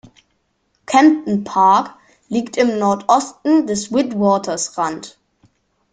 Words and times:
Kempton 0.87 1.43
Park 1.43 1.93
liegt 2.27 2.57
im 2.57 2.79
Nordosten 2.79 3.67
des 3.67 3.93
Witwatersrand. 3.93 5.19